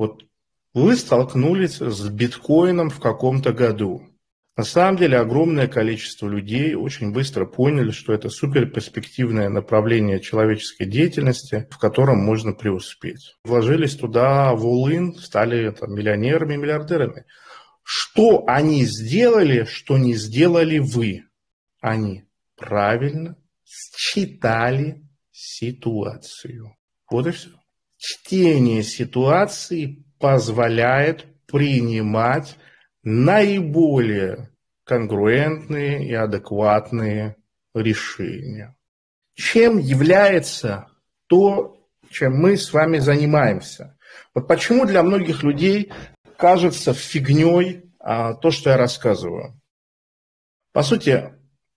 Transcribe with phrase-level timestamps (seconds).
[0.00, 0.24] Вот
[0.72, 4.08] вы столкнулись с биткоином в каком-то году.
[4.56, 11.68] На самом деле огромное количество людей очень быстро поняли, что это суперперспективное направление человеческой деятельности,
[11.70, 13.36] в котором можно преуспеть.
[13.44, 17.26] Вложились туда в all стали там, миллионерами, миллиардерами.
[17.82, 21.24] Что они сделали, что не сделали вы?
[21.82, 22.24] Они
[22.56, 23.36] правильно
[23.66, 26.74] считали ситуацию.
[27.10, 27.59] Вот и все.
[28.00, 32.56] Чтение ситуации позволяет принимать
[33.02, 34.48] наиболее
[34.84, 37.36] конгруентные и адекватные
[37.74, 38.74] решения.
[39.34, 40.86] Чем является
[41.26, 41.76] то,
[42.08, 43.98] чем мы с вами занимаемся?
[44.34, 45.92] Вот почему для многих людей
[46.38, 49.60] кажется фигней а, то, что я рассказываю.
[50.72, 51.34] По сути,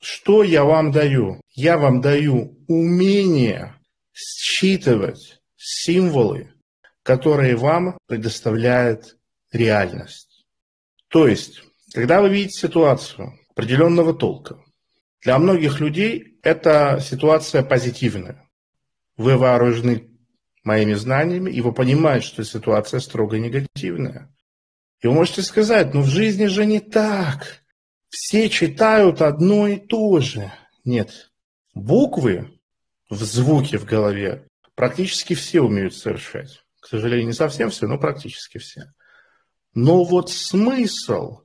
[0.00, 1.42] что я вам даю?
[1.50, 3.74] Я вам даю умение
[4.14, 6.52] считывать символы,
[7.02, 9.16] которые вам предоставляет
[9.52, 10.46] реальность.
[11.08, 14.58] То есть, когда вы видите ситуацию определенного толка,
[15.22, 18.48] для многих людей это ситуация позитивная.
[19.16, 20.10] Вы вооружены
[20.62, 24.32] моими знаниями, и вы понимаете, что ситуация строго негативная.
[25.00, 27.64] И вы можете сказать, ну в жизни же не так.
[28.08, 30.52] Все читают одно и то же.
[30.84, 31.30] Нет.
[31.74, 32.60] Буквы
[33.10, 34.46] в звуке в голове
[34.76, 36.62] практически все умеют совершать.
[36.80, 38.92] К сожалению, не совсем все, но практически все.
[39.74, 41.40] Но вот смысл,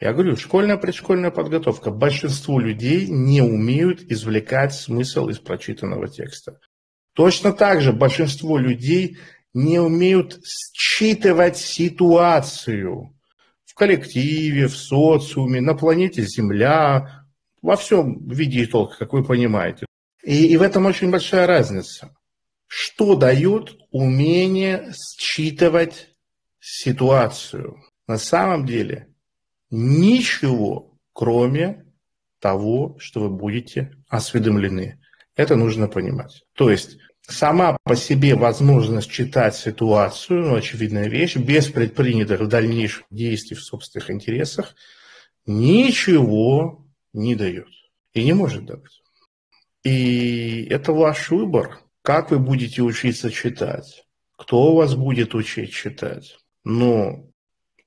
[0.00, 6.58] я говорю, школьная предшкольная подготовка, большинство людей не умеют извлекать смысл из прочитанного текста.
[7.12, 9.18] Точно так же большинство людей
[9.52, 13.16] не умеют считывать ситуацию
[13.64, 17.24] в коллективе, в социуме, на планете Земля,
[17.62, 19.86] во всем виде и толка, как вы понимаете.
[20.24, 22.14] И, и в этом очень большая разница.
[22.66, 26.08] Что дает умение считывать
[26.60, 27.82] ситуацию?
[28.06, 29.08] На самом деле
[29.70, 31.86] ничего, кроме
[32.40, 35.00] того, что вы будете осведомлены.
[35.36, 36.44] Это нужно понимать.
[36.54, 43.56] То есть сама по себе возможность читать ситуацию, ну, очевидная вещь, без предпринятых дальнейших действий
[43.56, 44.74] в собственных интересах,
[45.46, 47.68] ничего не дает
[48.12, 49.00] и не может давать.
[49.82, 54.04] И это ваш выбор, как вы будете учиться читать,
[54.36, 56.36] кто вас будет учить читать.
[56.62, 57.30] Но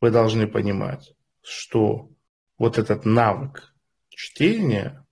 [0.00, 1.12] вы должны понимать,
[1.42, 2.08] что
[2.56, 3.74] вот этот навык
[4.08, 5.04] чтения,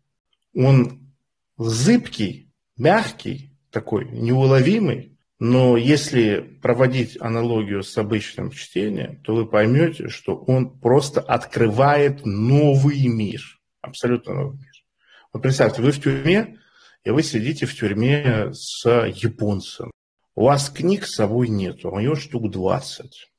[0.55, 1.13] он
[1.59, 10.35] зыбкий, мягкий, такой неуловимый, но если проводить аналогию с обычным чтением, то вы поймете, что
[10.35, 13.43] он просто открывает новый мир,
[13.83, 14.73] абсолютно новый мир.
[15.31, 16.59] Вот представьте, вы в тюрьме,
[17.05, 19.91] и вы сидите в тюрьме с японцем.
[20.35, 23.31] У вас книг с собой нет, у него штук 20.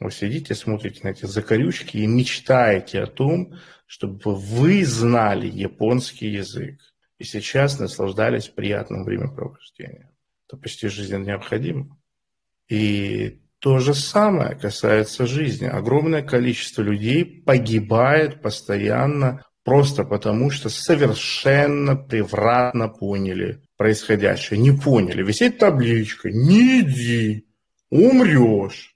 [0.00, 3.54] Вы сидите, смотрите на эти закорючки и мечтаете о том,
[3.86, 6.80] чтобы вы знали японский язык
[7.18, 10.10] и сейчас наслаждались приятным времяпровождением.
[10.46, 11.98] Это почти жизненно необходимо.
[12.68, 15.66] И то же самое касается жизни.
[15.66, 24.60] Огромное количество людей погибает постоянно просто потому, что совершенно превратно поняли происходящее.
[24.60, 25.22] Не поняли.
[25.22, 27.46] Висит табличка «Не иди,
[27.90, 28.94] умрешь».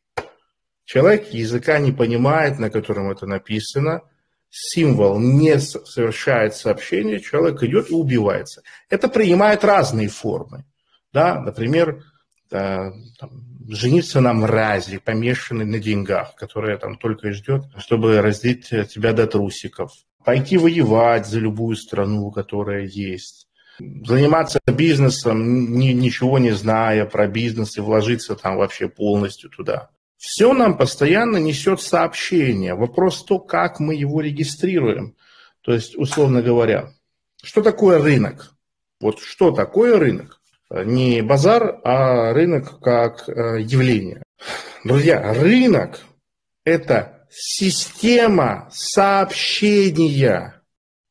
[0.84, 4.02] Человек языка не понимает, на котором это написано–
[4.50, 8.62] символ не совершает сообщение, человек идет и убивается.
[8.88, 10.64] Это принимает разные формы.
[11.12, 11.40] Да?
[11.40, 12.02] Например,
[12.50, 13.30] да, там,
[13.68, 19.26] жениться на мрази, помешанный на деньгах, которая там только и ждет, чтобы раздеть тебя до
[19.26, 19.92] трусиков.
[20.28, 23.49] Пойти воевать за любую страну, которая есть.
[23.78, 29.89] Заниматься бизнесом, ни, ничего не зная про бизнес и вложиться там вообще полностью туда.
[30.19, 32.75] Все нам постоянно несет сообщение.
[32.75, 35.16] Вопрос то, как мы его регистрируем.
[35.62, 36.93] То есть, условно говоря,
[37.43, 38.53] что такое рынок?
[39.00, 40.43] Вот что такое рынок?
[40.69, 44.22] Не базар, а рынок как э, явление.
[44.84, 46.01] Друзья, рынок–
[46.66, 50.63] это система сообщения,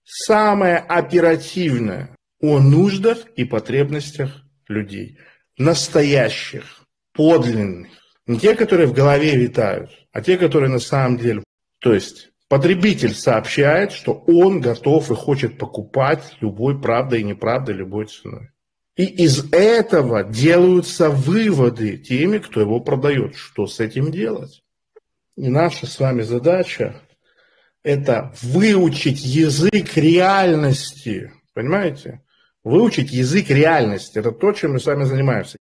[0.04, 5.18] самая оперативная о нуждах и потребностях людей.
[5.58, 6.84] Настоящих,
[7.14, 7.92] подлинных.
[8.28, 11.44] Не те, которые в голове витают, а те, которые на самом деле.
[11.80, 18.06] То есть потребитель сообщает, что он готов и хочет покупать любой правдой и неправдой, любой
[18.06, 18.50] ценой.
[18.96, 23.36] И из этого делаются выводы теми, кто его продает.
[23.36, 24.63] Что с этим делать?
[25.38, 26.95] И наша с вами задача–
[27.84, 31.31] это выучить язык реальности.
[31.54, 32.22] Понимаете?
[32.63, 34.18] Выучить язык реальности.
[34.18, 35.57] Это то, чем мы с вами занимаемся.